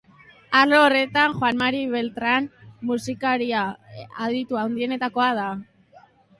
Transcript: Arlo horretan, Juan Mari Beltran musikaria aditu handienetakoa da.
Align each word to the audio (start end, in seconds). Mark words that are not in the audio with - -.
Arlo 0.59 0.79
horretan, 0.85 1.35
Juan 1.41 1.59
Mari 1.61 1.81
Beltran 1.91 2.49
musikaria 2.93 3.67
aditu 4.29 4.61
handienetakoa 4.65 5.33
da. 5.45 5.49